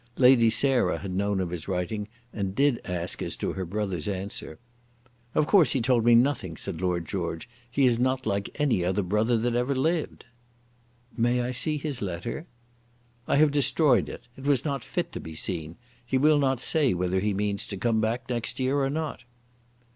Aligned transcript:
Lady 0.17 0.49
Sarah 0.49 0.97
had 0.97 1.11
known 1.13 1.39
of 1.39 1.51
his 1.51 1.67
writing, 1.67 2.07
and 2.33 2.55
did 2.55 2.81
ask 2.83 3.21
as 3.21 3.35
to 3.35 3.53
her 3.53 3.65
brother's 3.65 4.07
answer. 4.07 4.57
"Of 5.35 5.45
course 5.45 5.73
he 5.73 5.79
told 5.79 6.05
me 6.05 6.15
nothing," 6.15 6.57
said 6.57 6.81
Lord 6.81 7.05
George. 7.05 7.47
"He 7.69 7.85
is 7.85 7.99
not 7.99 8.25
like 8.25 8.49
any 8.59 8.83
other 8.83 9.03
brother 9.03 9.37
that 9.37 9.53
ever 9.53 9.75
lived." 9.75 10.25
"May 11.15 11.43
I 11.43 11.51
see 11.51 11.77
his 11.77 12.01
letter?" 12.01 12.47
"I 13.27 13.35
have 13.35 13.51
destroyed 13.51 14.09
it. 14.09 14.27
It 14.35 14.45
was 14.45 14.65
not 14.65 14.83
fit 14.83 15.11
to 15.11 15.19
be 15.19 15.35
seen. 15.35 15.75
He 16.03 16.17
will 16.17 16.39
not 16.39 16.59
say 16.59 16.95
whether 16.95 17.19
he 17.19 17.35
means 17.35 17.67
to 17.67 17.77
come 17.77 18.01
back 18.01 18.27
next 18.27 18.59
year 18.59 18.77
or 18.79 18.89
not." 18.89 19.23